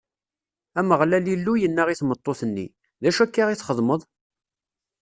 [0.79, 2.67] Ameɣlal Illu yenna i tmeṭṭut-nni:
[3.01, 4.01] D acu akka i txedmeḍ?